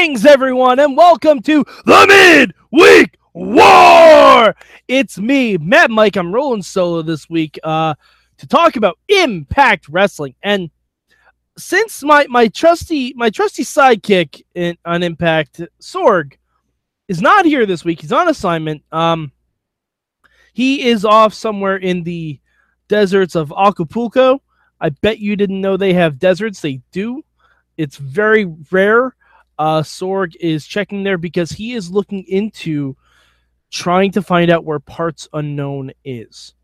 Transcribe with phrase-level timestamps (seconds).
[0.00, 4.56] Greetings, everyone, and welcome to the Midweek War.
[4.88, 6.16] It's me, Matt Mike.
[6.16, 7.94] I'm rolling solo this week uh,
[8.38, 10.36] to talk about Impact Wrestling.
[10.42, 10.70] And
[11.58, 16.32] since my my trusty my trusty sidekick in, on Impact, Sorg,
[17.08, 18.82] is not here this week, he's on assignment.
[18.92, 19.32] Um,
[20.54, 22.40] he is off somewhere in the
[22.88, 24.40] deserts of Acapulco.
[24.80, 26.62] I bet you didn't know they have deserts.
[26.62, 27.22] They do.
[27.76, 29.14] It's very rare
[29.60, 32.96] uh, Sorg is checking there because he is looking into
[33.70, 36.54] trying to find out where Parts Unknown is.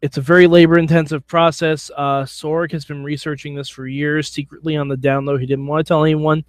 [0.00, 1.90] It's a very labor intensive process.
[1.94, 5.40] Uh, Sorg has been researching this for years, secretly on the download.
[5.40, 6.46] He didn't want to tell anyone.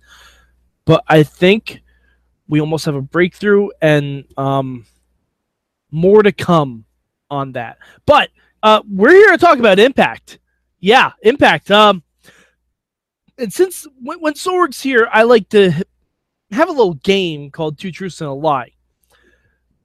[0.85, 1.83] But I think
[2.47, 4.85] we almost have a breakthrough and um,
[5.91, 6.85] more to come
[7.29, 7.79] on that.
[8.05, 8.29] But
[8.63, 10.39] uh, we're here to talk about Impact.
[10.79, 11.69] Yeah, Impact.
[11.69, 12.01] Um,
[13.37, 15.71] and since when, when Sorg's here, I like to
[16.51, 18.71] have a little game called Two Truths and a Lie.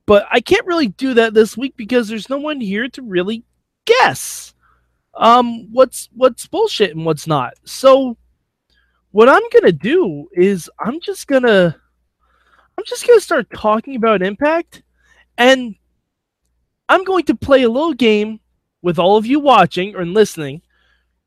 [0.06, 3.45] But I can't really do that this week because there's no one here to really
[3.84, 4.55] guess
[5.14, 7.55] um, what's what's bullshit and what's not.
[7.64, 8.17] So
[9.11, 11.77] what I'm gonna do is I'm just gonna
[12.77, 14.83] I'm just gonna start talking about Impact,
[15.37, 15.75] and
[16.89, 18.41] I'm going to play a little game
[18.81, 20.62] with all of you watching or listening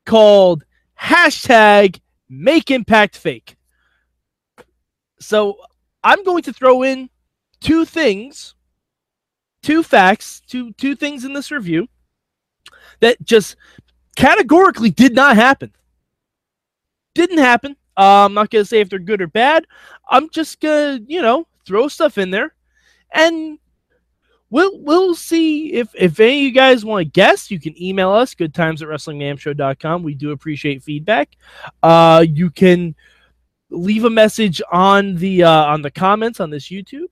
[0.06, 0.64] called
[1.00, 2.01] hashtag
[2.32, 3.58] make impact fake.
[5.20, 5.58] So
[6.04, 7.10] I'm going to throw in
[7.60, 8.56] two things,
[9.62, 11.88] two facts, two two things in this review
[13.02, 13.58] that just
[14.16, 15.74] categorically did not happen.
[17.14, 17.76] Didn't happen.
[17.98, 19.68] Uh, I'm not gonna say if they're good or bad.
[20.10, 22.56] I'm just gonna, you know, throw stuff in there,
[23.14, 23.60] and
[24.52, 28.12] we'll we'll see if if any of you guys want to guess you can email
[28.12, 31.36] us good times at wrestlingmamshow.com we do appreciate feedback.
[31.82, 32.94] Uh you can
[33.72, 37.08] leave a message on the uh on the comments on this youtube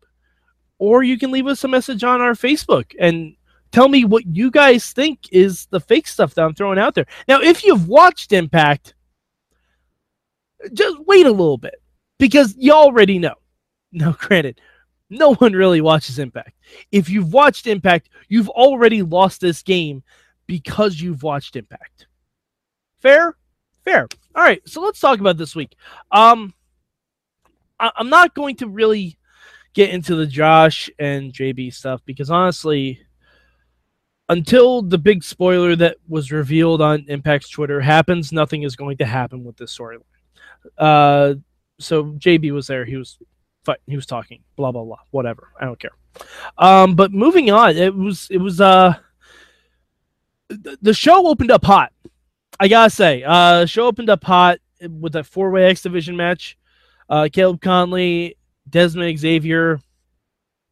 [0.77, 3.33] or you can leave us a message on our facebook and
[3.71, 7.07] tell me what you guys think is the fake stuff that i'm throwing out there.
[7.27, 8.93] Now if you've watched impact
[10.73, 11.81] just wait a little bit
[12.19, 13.33] because you already know.
[13.91, 14.61] No granted
[15.09, 16.53] no one really watches Impact.
[16.91, 20.03] If you've watched Impact, you've already lost this game
[20.47, 22.07] because you've watched Impact.
[23.01, 23.35] Fair?
[23.83, 24.07] Fair.
[24.35, 25.75] All right, so let's talk about this week.
[26.11, 26.53] Um,
[27.79, 29.17] I- I'm not going to really
[29.73, 32.99] get into the Josh and JB stuff because honestly,
[34.27, 39.05] until the big spoiler that was revealed on Impact's Twitter happens, nothing is going to
[39.05, 40.03] happen with this storyline.
[40.77, 41.35] Uh,
[41.79, 42.85] so JB was there.
[42.85, 43.17] He was
[43.65, 43.79] fight.
[43.85, 44.41] He was talking.
[44.55, 44.99] Blah blah blah.
[45.11, 45.49] Whatever.
[45.59, 45.91] I don't care.
[46.57, 48.93] Um, but moving on, it was it was uh
[50.49, 51.93] the, the show opened up hot.
[52.59, 56.57] I gotta say, uh, show opened up hot with a four way X division match.
[57.09, 58.37] Uh, Caleb Conley,
[58.69, 59.79] Desmond Xavier,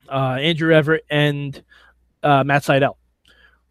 [0.10, 1.64] uh, Andrew Everett, and
[2.24, 2.96] uh, Matt Sydal.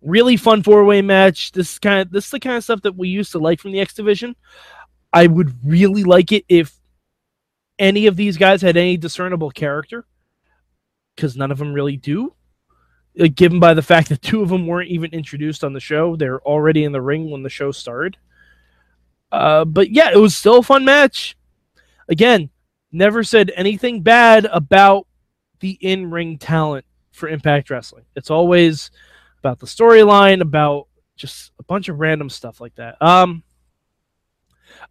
[0.02, 1.52] Really fun four way match.
[1.52, 3.60] This is kind of this is the kind of stuff that we used to like
[3.60, 4.36] from the X division.
[5.12, 6.74] I would really like it if
[7.78, 10.06] any of these guys had any discernible character
[11.14, 12.34] because none of them really do.
[13.18, 16.16] Uh, given by the fact that two of them weren't even introduced on the show,
[16.16, 18.16] they're already in the ring when the show started.
[19.32, 21.36] Uh, but yeah, it was still a fun match.
[22.08, 22.50] Again,
[22.92, 25.06] never said anything bad about
[25.60, 28.04] the in ring talent for Impact Wrestling.
[28.14, 28.90] It's always
[29.38, 33.00] about the storyline, about just a bunch of random stuff like that.
[33.00, 33.42] Um,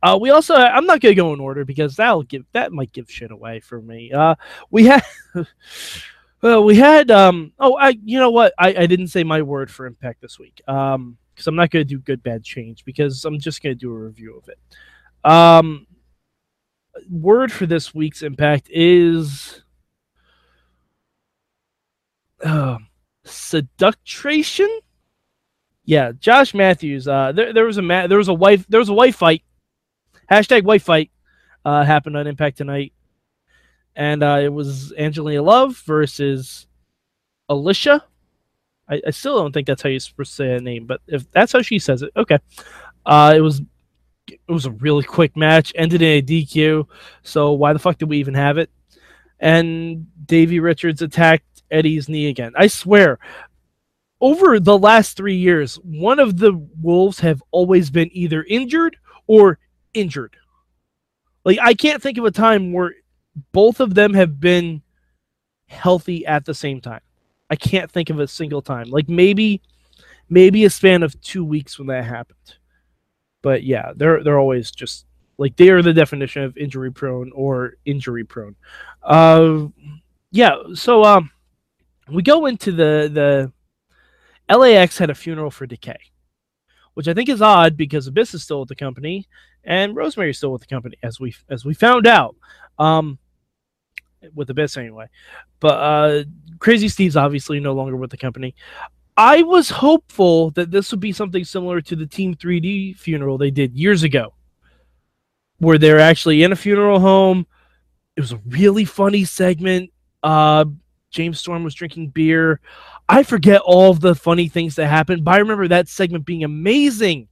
[0.03, 3.09] uh, we also, I'm not gonna go in order because that'll give that might give
[3.09, 4.11] shit away for me.
[4.11, 4.35] Uh,
[4.71, 5.03] we had,
[6.41, 9.71] well, we had, um, oh, I, you know what, I, I didn't say my word
[9.71, 13.39] for Impact this week, um, because I'm not gonna do good bad change because I'm
[13.39, 14.59] just gonna do a review of it.
[15.29, 15.87] Um,
[17.09, 19.63] word for this week's Impact is,
[22.43, 22.77] uh,
[23.23, 24.69] seduction.
[25.83, 27.07] Yeah, Josh Matthews.
[27.07, 29.43] Uh, there, there was a ma- there was a wife there was a wife fight
[30.29, 31.11] hashtag white fight
[31.63, 32.93] uh, happened on Impact tonight,
[33.95, 36.67] and uh, it was Angelina Love versus
[37.49, 38.01] Alisha.
[38.87, 41.61] I, I, still don't think that's how to say a name, but if that's how
[41.61, 42.37] she says it, okay.
[43.05, 43.61] Uh, it was
[44.27, 46.87] it was a really quick match, ended in a DQ.
[47.23, 48.69] So why the fuck did we even have it?
[49.39, 52.53] And Davey Richards attacked Eddie's knee again.
[52.57, 53.19] I swear,
[54.21, 58.97] over the last three years, one of the Wolves have always been either injured
[59.27, 59.59] or
[59.95, 60.35] injured.
[61.43, 62.93] Like I can't think of a time where
[63.51, 64.81] both of them have been
[65.67, 67.01] healthy at the same time.
[67.49, 68.89] I can't think of a single time.
[68.89, 69.61] Like maybe
[70.29, 72.55] maybe a span of 2 weeks when that happened.
[73.43, 75.05] But yeah, they're they're always just
[75.37, 78.55] Like they are the definition of injury prone or injury prone.
[79.03, 79.67] Uh,
[80.31, 80.55] yeah.
[80.73, 81.31] So um,
[82.09, 83.51] we go into the
[84.47, 85.97] the LAX had a funeral for Decay,
[86.93, 89.27] which I think is odd because Abyss is still at the company
[89.65, 92.35] and Rosemary's still with the company as we as we found out.
[92.79, 93.19] Um,
[94.33, 95.07] with Abyss anyway.
[95.59, 96.23] But uh,
[96.59, 98.55] Crazy Steve's obviously no longer with the company.
[99.17, 103.51] I was hopeful that this would be something similar to the Team 3D funeral they
[103.51, 104.33] did years ago,
[105.59, 107.45] where they're actually in a funeral home.
[108.17, 109.91] It was a really funny segment.
[110.21, 110.65] Uh,
[111.11, 112.59] James Storm was drinking beer.
[113.07, 116.43] I forget all of the funny things that happened, but I remember that segment being
[116.43, 117.29] amazing.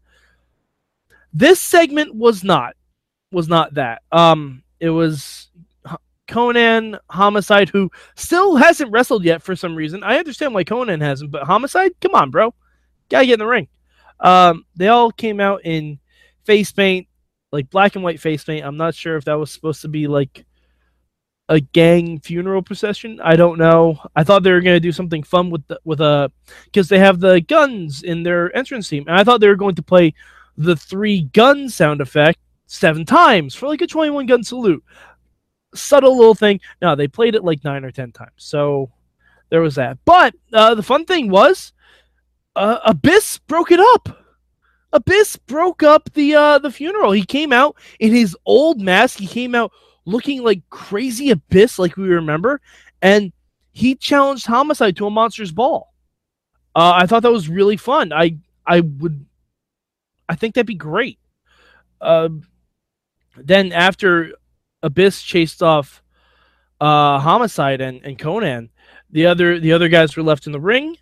[1.34, 2.76] This segment was not
[3.32, 4.04] was not that.
[4.12, 5.50] Um, it was
[6.28, 10.04] Konnan Homicide, who still hasn't wrestled yet for some reason.
[10.04, 12.54] I understand why Konnan hasn't, but Homicide, come on, bro,
[13.10, 13.68] gotta get in the ring.
[14.20, 16.00] Um, they all came out in
[16.46, 17.08] face paint,
[17.52, 18.66] like black and white face paint.
[18.66, 20.46] I'm not sure if that was supposed to be like
[21.50, 23.20] a gang funeral procession.
[23.22, 24.00] I don't know.
[24.16, 26.32] I thought they were gonna do something fun with the, with a
[26.66, 29.76] because they have the guns in their entrance team, and I thought they were going
[29.76, 30.14] to play
[30.58, 34.84] the three gun sound effect seven times for like a 21 gun salute
[35.76, 36.60] subtle little thing.
[36.82, 38.32] No, they played it like nine or ten times.
[38.38, 38.92] So
[39.50, 39.98] there was that.
[40.06, 41.74] But uh, the fun thing was,
[42.56, 44.26] uh, Abyss broke it up.
[44.94, 47.12] Abyss broke up the uh, the funeral.
[47.12, 49.18] He came out in his old mask.
[49.18, 49.72] He came out
[50.06, 52.62] looking like crazy Abyss, like we remember,
[53.02, 53.32] and
[53.72, 55.94] he challenged Homicide to a monster's ball.
[56.76, 58.14] Uh, I thought that was really fun.
[58.14, 59.26] I I would,
[60.30, 61.20] I think that'd be great.
[62.02, 62.30] Uh,
[63.38, 64.34] then after
[64.84, 66.04] Abyss chased off
[66.84, 68.70] uh, Homicide and, and Konnan.
[69.10, 70.98] The other the other guys were left in the ring,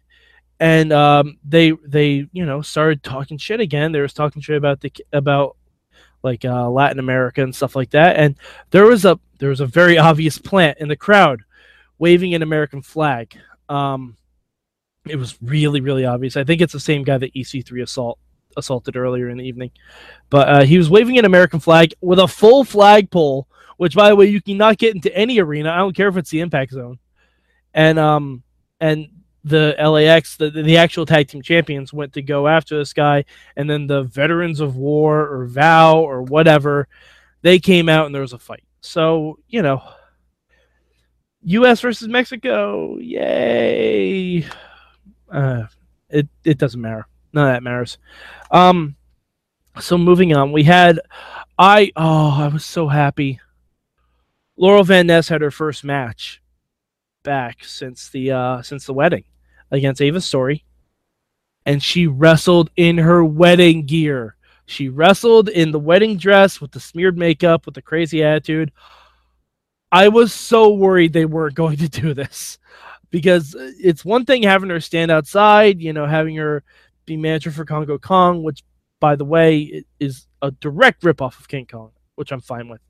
[0.59, 3.91] and um, they they you know started talking shit again.
[3.91, 5.57] They was talking shit about the about
[6.23, 8.17] like uh, Latin America and stuff like that.
[8.17, 8.35] And
[8.69, 11.41] there was a there was a very obvious plant in the crowd
[11.97, 13.35] waving an American flag.
[13.67, 14.17] Um,
[15.07, 16.37] it was really really obvious.
[16.37, 18.19] I think it's the same guy that EC3 assault
[18.57, 19.71] assaulted earlier in the evening,
[20.29, 23.47] but uh, he was waving an American flag with a full flagpole
[23.81, 25.71] which by the way you cannot get into any arena.
[25.71, 26.99] I don't care if it's the Impact Zone,
[27.73, 28.43] and um
[28.79, 29.07] and
[29.43, 33.25] the LAX, the the actual tag team champions, went to go after this guy,
[33.55, 36.87] and then the Veterans of War or Vow or whatever,
[37.41, 38.63] they came out and there was a fight.
[38.81, 39.81] So you know,
[41.41, 41.81] U.S.
[41.81, 44.45] versus Mexico, yay!
[45.27, 45.63] Uh,
[46.07, 47.07] it it doesn't matter.
[47.33, 47.97] None of that matters.
[48.49, 48.95] Um,
[49.79, 50.99] so moving on, we had
[51.57, 53.39] I oh I was so happy
[54.61, 56.39] Laurel Van Ness had her first match
[57.23, 59.23] back since the uh, since the wedding
[59.71, 60.63] against Ava Storie,
[61.65, 64.35] and she wrestled in her wedding gear.
[64.67, 68.71] She wrestled in the wedding dress with the smeared makeup, with the crazy attitude.
[69.91, 72.59] I was so worried they weren't going to do this
[73.09, 76.63] because it's one thing having her stand outside, you know, having her
[77.11, 78.63] be manager for Kongo Kong, which,
[78.99, 82.81] by the way, is a direct ripoff of King Kong, which I'm fine with.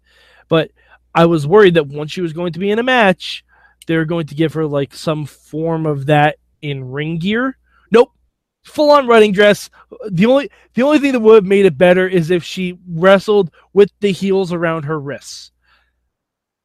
[0.47, 0.71] But
[1.13, 3.44] I was worried that once she was going to be in a match,
[3.88, 7.57] they were going to give her like some form of that in ring gear.
[7.91, 8.12] Nope.
[8.63, 9.69] Full on running dress.
[10.09, 13.51] The only the only thing that would have made it better is if she wrestled
[13.74, 15.51] with the heels around her wrists.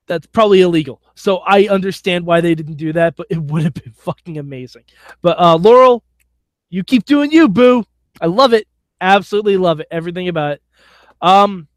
[0.07, 1.03] That's probably illegal.
[1.15, 4.85] So I understand why they didn't do that, but it would have been fucking amazing.
[5.23, 6.05] But uh Laurel,
[6.71, 7.85] you keep doing you, boo.
[8.21, 8.67] I love it.
[9.01, 9.89] Absolutely love it.
[9.91, 10.63] Everything about it.
[11.21, 11.69] Um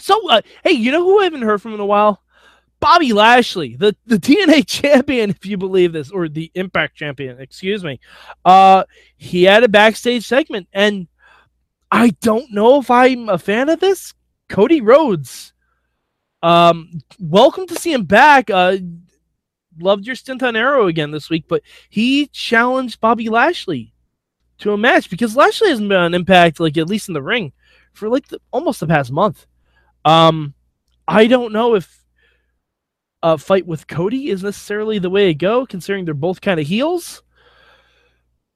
[0.00, 2.22] so, uh, hey, you know who I haven't heard from in a while?
[2.80, 7.82] Bobby Lashley, the, the TNA champion, if you believe this, or the Impact champion, excuse
[7.82, 8.00] me.
[8.44, 8.84] Uh,
[9.16, 11.08] he had a backstage segment, and
[11.90, 14.14] I don't know if I'm a fan of this.
[14.48, 15.52] Cody Rhodes,
[16.42, 18.48] um, welcome to see him back.
[18.48, 18.76] Uh,
[19.78, 23.92] loved your stint on Arrow again this week, but he challenged Bobby Lashley
[24.58, 27.52] to a match because Lashley hasn't been on Impact, like at least in the ring,
[27.92, 29.46] for like the, almost the past month.
[30.04, 30.54] Um,
[31.06, 32.04] I don't know if
[33.22, 36.66] a fight with Cody is necessarily the way to go, considering they're both kind of
[36.66, 37.22] heels.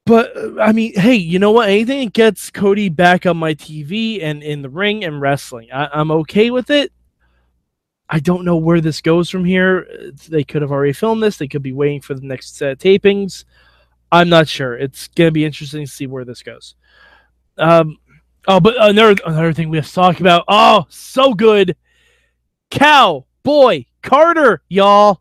[0.04, 1.68] But I mean, hey, you know what?
[1.68, 6.00] Anything that gets Cody back on my TV and in the ring and wrestling, I,
[6.00, 6.92] am okay with it.
[8.08, 9.86] I don't know where this goes from here.
[10.28, 11.38] They could have already filmed this.
[11.38, 13.44] They could be waiting for the next set of tapings.
[14.12, 14.76] I'm not sure.
[14.76, 16.76] It's gonna be interesting to see where this goes.
[17.58, 17.98] Um,
[18.48, 20.44] Oh, but another another thing we have to talk about.
[20.48, 21.76] Oh, so good.
[22.70, 25.20] Cow boy Carter, y'all.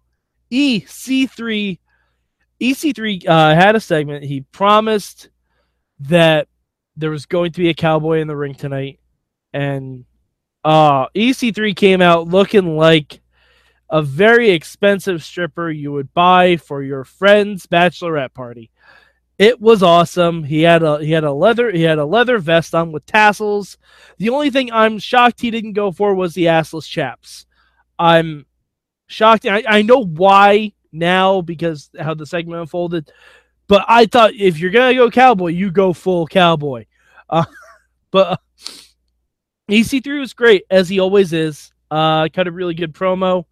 [0.52, 1.78] EC3
[2.60, 4.24] EC3 uh, had a segment.
[4.24, 5.30] He promised
[6.00, 6.48] that
[6.98, 9.00] there was going to be a cowboy in the ring tonight,
[9.54, 10.06] and
[10.64, 13.21] Uh, EC3 came out looking like
[13.92, 18.72] a very expensive stripper you would buy for your friend's bachelorette party.
[19.38, 20.44] It was awesome.
[20.44, 23.78] He had a he had a leather he had a leather vest on with tassels.
[24.18, 27.46] The only thing I'm shocked he didn't go for was the assless chaps.
[28.00, 28.46] I'm
[29.08, 29.46] shocked.
[29.46, 33.12] I, I know why now because how the segment unfolded,
[33.68, 36.86] but I thought if you're gonna go cowboy, you go full cowboy.
[37.30, 37.46] Uh,
[38.12, 38.38] but uh,
[39.70, 41.74] EC3 was great as he always is.
[41.90, 43.46] Uh, cut a really good promo.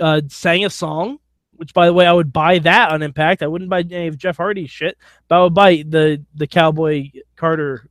[0.00, 1.18] Uh, sang a song,
[1.52, 3.42] which by the way, I would buy that on Impact.
[3.42, 4.96] I wouldn't buy any of Jeff Hardy's shit,
[5.28, 7.88] but I would buy the the Cowboy Carter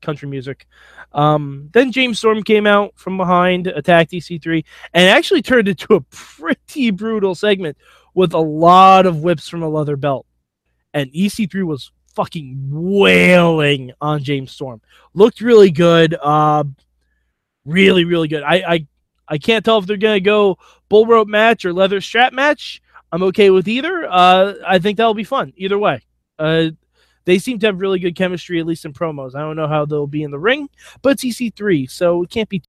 [0.00, 0.66] country music.
[1.12, 6.00] Um, then James Storm came out from behind, attacked EC3, and actually turned into a
[6.00, 7.76] pretty brutal segment
[8.14, 10.26] with a lot of whips from a leather belt.
[10.92, 14.80] And EC3 was fucking wailing on James Storm.
[15.14, 16.14] Looked really good.
[16.20, 16.64] Uh,
[17.64, 18.42] really, really good.
[18.42, 18.86] I, I
[19.28, 22.82] I can't tell if they're gonna go bull rope match or leather strap match.
[23.12, 24.06] I'm okay with either.
[24.08, 26.00] Uh, I think that'll be fun either way.
[26.38, 26.70] Uh,
[27.24, 29.34] they seem to have really good chemistry, at least in promos.
[29.34, 30.68] I don't know how they'll be in the ring,
[31.00, 32.62] but it's EC3, so it can't be